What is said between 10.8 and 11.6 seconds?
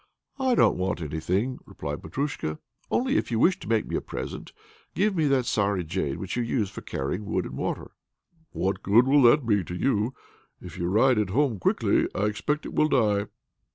ride it home